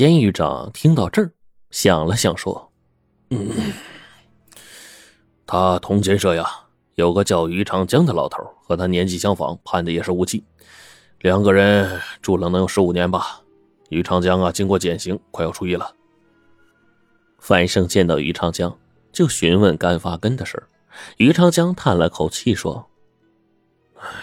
[0.00, 1.30] 监狱长听到这儿，
[1.70, 2.72] 想了想说
[3.28, 3.50] ：“嗯，
[5.44, 6.46] 他同监舍呀，
[6.94, 10.42] 有个叫于长江的老头，和他年纪相仿，判的也是无期，
[11.18, 13.42] 两个人住了能有十五年吧。
[13.90, 15.94] 于长江啊，经过减刑，快要出狱了。”
[17.38, 18.74] 范胜见到于长江，
[19.12, 20.66] 就询问干发根的事儿。
[21.18, 22.88] 于长江叹了口气说
[24.00, 24.14] ：“哎呀，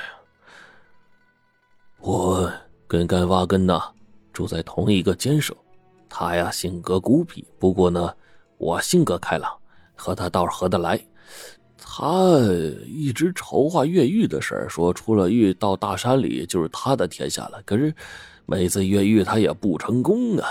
[1.99, 2.51] 我
[2.87, 3.91] 跟干发根呐。”
[4.33, 5.57] 住在同一个监舍，
[6.09, 8.13] 他呀性格孤僻，不过呢，
[8.57, 9.51] 我性格开朗，
[9.95, 10.99] 和他倒是合得来。
[11.77, 12.39] 他
[12.85, 17.61] 一直筹划越狱的事儿，说出了狱到大山里就是他的天下了。
[17.65, 17.93] 可是
[18.45, 20.47] 每次越狱他也不成功啊。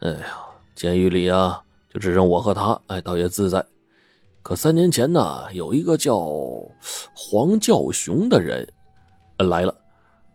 [0.00, 0.38] 哎呀，
[0.74, 3.64] 监狱里啊就只剩我和他，哎，倒也自在。
[4.42, 6.16] 可三年前呢，有一个叫
[7.14, 8.68] 黄教雄的人
[9.38, 9.74] 来了，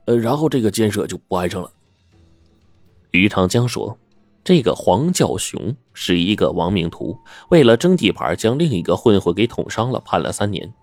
[0.05, 1.71] 呃，然后这个监舍就不安生了。
[3.11, 3.97] 于长江说
[4.43, 7.15] ：“这个黄教雄是一个亡命徒，
[7.49, 10.73] 为了争地盘，将另一个混混给捅伤了，判了三年。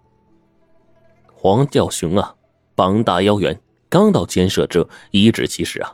[1.34, 2.34] 黄教雄啊，
[2.76, 5.92] 膀大腰圆，刚到监舍这颐指气使啊。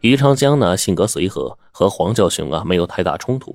[0.00, 3.54] 于长江呢，性格随和，和黄教雄啊没有太大冲突。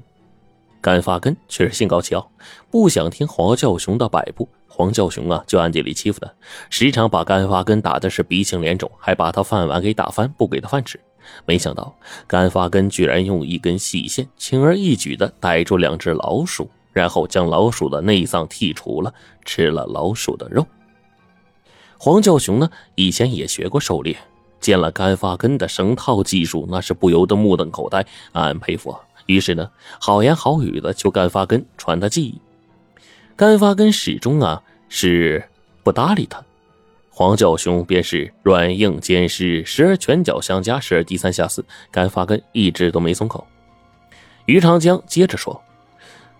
[0.82, 2.30] 甘发根却是心高气傲，
[2.70, 4.48] 不想听黄教雄的摆布。
[4.68, 6.30] 黄教雄啊，就暗地里欺负他，
[6.70, 11.00] 时常把甘发根打的是鼻青脸肿，还把他饭碗给打翻，不给他饭吃。”
[11.46, 19.14] 没想到甘发根居然用一根细线轻而易举地逮住两只老鼠，然后将老鼠的内脏剔除了，
[19.46, 20.66] 吃了老鼠的肉。
[21.98, 24.18] 黄教雄呢，以前也学过狩猎，
[24.60, 28.96] 见了甘发根的绳套技术，那是不由得目瞪口呆，暗暗佩服。
[29.26, 32.42] 于是呢，好言好语的求甘发根传他技艺。
[33.36, 35.44] 甘发根始终啊是
[35.84, 36.44] 不搭理他。
[37.18, 43.44] 黄教雄便是软硬兼施，时而拳脚相加，时而低三下四，甘发根一直都没松口。
[44.46, 45.60] 于长江接着说：“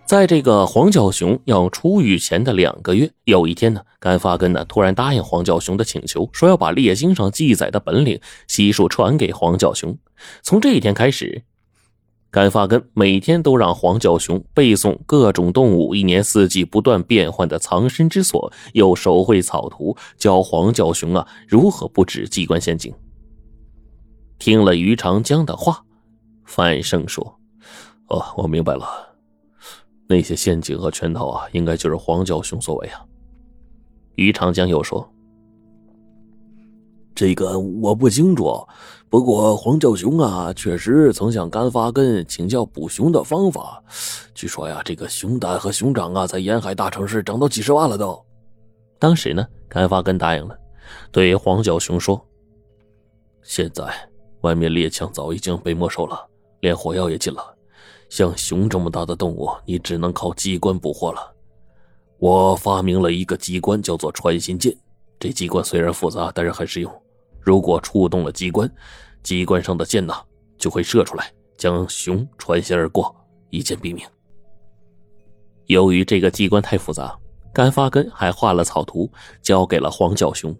[0.06, 9.98] 在这个黄教雄要出狱前的两个月，有一天呢，甘发根呢突然答应黄教雄的请求，说要把列经上记载的本领悉数传给黄教雄。
[10.42, 11.42] 从这一天开始。”
[12.30, 22.92] 甘发根每天都让黄教雄背诵各种动物一年四季不断变换的藏身之所，又手绘草图教黄教雄啊如何布置机关陷阱。
[24.38, 25.82] 听了于长江的话，
[26.44, 27.38] 范胜说
[28.08, 28.86] ：“哦，我明白了，
[30.06, 33.02] 那些陷阱和圈套啊，应该就是黄教雄所为啊。”
[34.16, 35.10] 于长江又说。
[37.14, 38.64] 这个我不清楚，
[39.10, 43.82] 不过黄教雄啊，确实曾向甘发根请教捕熊的方法。
[44.34, 48.22] 据说呀，这个熊胆和熊掌啊，在沿海大城市涨到几十万了都。
[48.98, 50.54] 当时呢，甘发根答应了，
[51.10, 52.22] 对黄教雄说
[53.42, 53.84] ：“现在
[54.42, 56.26] 外面猎枪早已经被没收了，
[56.60, 57.42] 连火药也禁了。
[58.10, 61.34] 像熊这么大的动物，你只能靠机关捕获了。
[62.18, 64.76] 我发明了一个机关，叫做穿心箭。
[65.18, 66.92] 这机关虽然复杂，但是很实用。”
[67.48, 68.70] 如果触动了机关，
[69.22, 70.12] 机关上的箭呢
[70.58, 73.16] 就会射出来，将熊穿心而过，
[73.48, 74.04] 一箭毙命。
[75.64, 77.18] 由于这个机关太复杂，
[77.54, 79.10] 甘发根还画了草图，
[79.40, 80.54] 交给了黄教雄。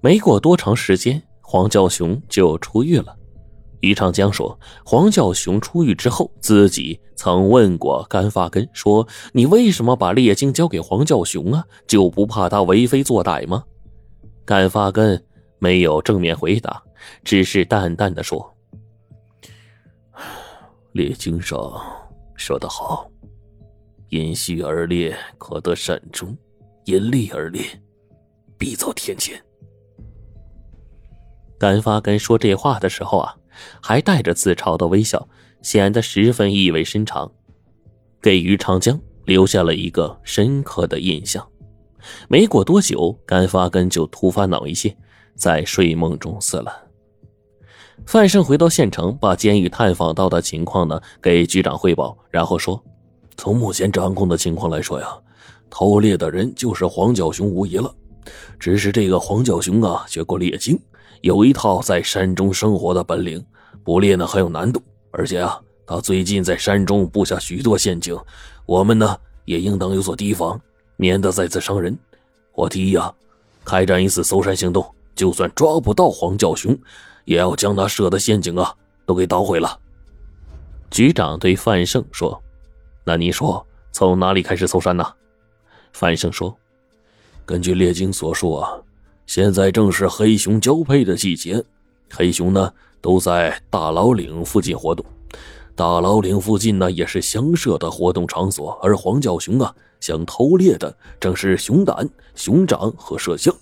[0.00, 3.16] 没过多长时间，黄教雄就出狱了。
[3.82, 11.64] 于长江说，黄教雄出狱之后，自己曾问过甘发根，说：“你为什么把列经交给黄教雄啊？
[11.86, 13.62] 就不怕他为非作歹吗？”
[14.44, 15.22] 甘发根
[15.58, 16.82] 没有正面回答，
[17.24, 18.54] 只是淡淡的说
[20.92, 21.58] ：“列经上
[22.34, 23.10] 说得好，
[24.10, 26.36] 因虚而列，可得善终；
[26.84, 27.64] 因利而列，
[28.58, 29.32] 必遭天谴。”
[31.58, 33.34] 甘发根说这话的时候啊，
[33.80, 35.26] 还带着自嘲的微笑，
[35.62, 37.32] 显得十分意味深长，
[38.20, 41.48] 给于长江留下了一个深刻的印象。
[42.28, 44.96] 没过多久，甘发根就突发脑溢血，
[45.34, 46.72] 在睡梦中死了。
[48.06, 52.82] 范胜回到县城，把监狱探访到的情况呢给局长汇报，然后说
[53.38, 55.08] ：“从目前掌控的情况来说呀，
[55.70, 57.94] 偷猎的人就是黄角雄无疑了。
[58.58, 60.78] 只是这个黄角雄啊，学过猎经，
[61.20, 63.44] 有一套在山中生活的本领，
[63.84, 64.82] 捕猎呢很有难度。
[65.12, 68.16] 而且啊，他最近在山中布下许多陷阱，
[68.66, 70.60] 我们呢也应当有所提防。”
[70.96, 71.98] 免得再次伤人，
[72.52, 73.12] 我提议啊，
[73.64, 76.76] 开展一次搜山行动，就算抓不到黄教雄，
[77.24, 78.74] 也要将他设的陷阱啊
[79.06, 79.78] 都给捣毁了。
[80.90, 82.40] 局长对范胜说
[83.04, 85.04] ：“那你说从哪里开始搜山呢？”
[85.92, 86.56] 范胜说
[87.44, 88.70] ：“根据列经所述啊，
[89.26, 91.64] 现在正是黑熊交配的季节，
[92.12, 95.04] 黑熊呢都在大老岭附近活动。
[95.74, 98.78] 大老岭附近呢，也是乡社的活动场所。
[98.80, 99.74] 而黄教雄啊，
[100.04, 103.54] 想偷猎的正是熊胆、熊掌和麝香。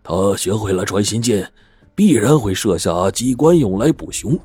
[0.00, 1.52] 他学会了穿心箭，
[1.92, 4.38] 必然会设下机关用来捕熊。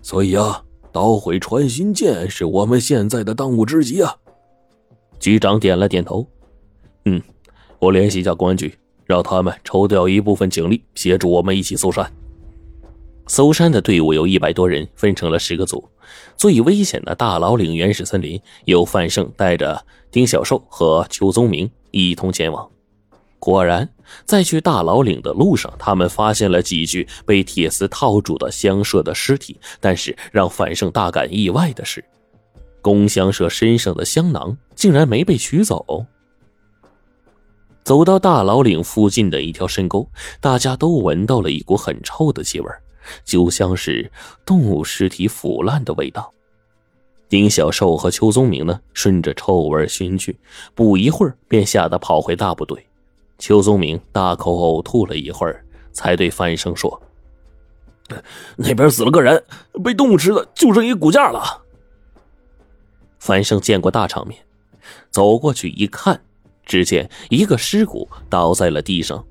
[0.00, 4.16] 所以啊，捣毁穿心箭是我们现在的当务之急啊！
[5.18, 6.26] 局长点了点头，
[7.04, 7.20] 嗯，
[7.78, 12.10] 我联系一下公安局，让他们抽调一部分警力协助我们一起搜山。
[13.30, 15.88] 搜山的队伍有一百多人，分成了十个组。
[16.36, 19.80] 最危险的大老岭原始森林，由范胜带着
[20.10, 22.68] 丁小寿和邱宗明一同前往。
[23.38, 23.88] 果然，
[24.24, 29.56] 在去大老岭的路上，他们发现了几具被铁丝套住的香社的尸体。
[29.78, 32.04] 但是让范胜大感意外的是，
[32.82, 36.04] 龚香社身上的香囊竟然没被取走。
[37.84, 40.10] 走到大老岭附近的一条深沟，
[40.40, 42.68] 大家都闻到了一股很臭的气味。
[43.24, 44.10] 就像是
[44.44, 46.32] 动物尸体腐烂的味道。
[47.28, 50.38] 丁小寿和邱宗明呢，顺着臭味寻去，
[50.74, 52.84] 不一会儿便吓得跑回大部队。
[53.38, 57.00] 邱宗明大口呕吐了一会儿，才对范生说
[58.58, 59.42] ：“那边死了个人，
[59.84, 61.62] 被动物吃了，就剩一骨架了。”
[63.20, 64.44] 范生见过大场面，
[65.10, 66.20] 走过去一看，
[66.66, 69.24] 只见一个尸骨倒在了地上。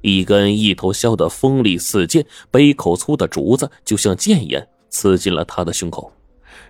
[0.00, 6.12] 一根一头削得锋利似剑、杯口粗的竹子，就像剑一样刺进了他的胸口。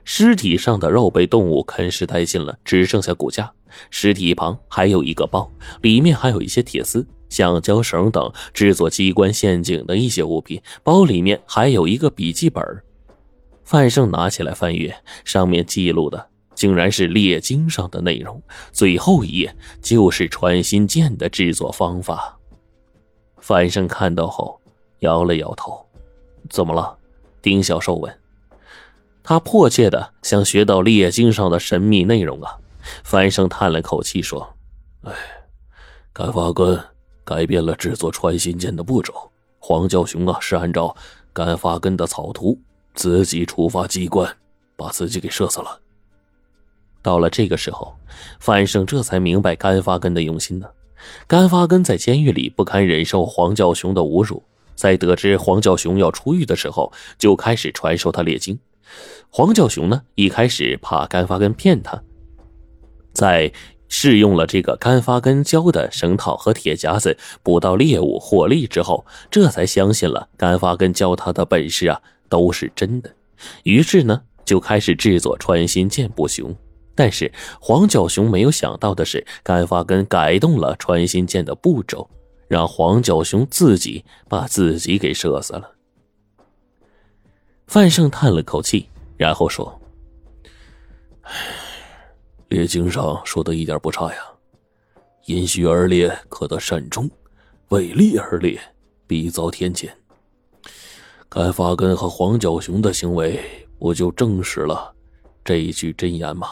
[0.05, 3.53] 尸体上的肉被动物啃食殆尽了，只剩下骨架。
[3.91, 5.50] 尸体一旁还有一个包，
[5.82, 10.61] 里面还有一些铁丝、橡胶绳等制作机关陷阱的一些物品。
[10.82, 12.65] 包里面还有一个笔记本。
[13.62, 14.93] 范胜拿起来翻阅，
[15.25, 18.43] 上面记录的竟然是列经上的内容。
[18.73, 22.40] 最后一页就是穿心剑的制作方法。
[23.41, 24.61] 范生看到后，
[25.01, 25.85] 摇了摇头。
[26.49, 26.97] 怎么了？
[27.43, 28.19] 丁小寿问。
[29.23, 32.59] 他迫切的想学到猎经上的神秘内容啊！
[33.05, 34.55] 范生叹了口气说
[35.05, 35.13] ：“哎，
[36.13, 36.83] 甘发根
[37.25, 39.13] 改变了制作穿心剑的步骤。
[39.59, 40.97] 黄教雄啊，是按照
[41.33, 42.59] 甘发根的草图，
[42.95, 44.35] 自己触发机关，
[44.77, 45.79] 把自己给射死了。”
[47.03, 47.95] 到了这个时候，
[48.41, 50.69] 范生这才明白甘发根的用心呢。
[51.26, 54.43] 甘发根在监狱里不堪忍受黄教雄的侮辱，
[54.75, 58.58] 在得知黄教雄要出狱的时候，就开始传授他猎经。
[59.29, 62.02] 黄教雄呢，一开始怕甘发根骗他，
[63.12, 63.52] 在
[63.88, 73.11] 试用了这个甘发根教的绳套和铁夹子捕到猎物获利之后，这才相信了甘发根教他的本事啊都是真的。
[73.62, 76.55] 于是呢，就开始制作穿心箭步熊。
[77.00, 82.06] 但是黄角雄没有想到的是，甘发根改动了穿心箭的步骤，
[82.47, 85.73] 让黄角雄自己把自己给射死了。
[87.67, 88.87] 范胜叹了口气，
[89.17, 89.81] 然后说
[91.25, 91.32] ：“唉，
[92.49, 94.20] 猎经上说的一点不差呀，
[95.25, 97.08] 因虚而猎，可得善终；
[97.70, 98.61] 为利而猎，
[99.06, 99.88] 必遭天谴。
[101.31, 103.41] 甘发根和黄角雄的行为，
[103.79, 104.94] 不就证实了
[105.43, 106.46] 这一句真言吗？”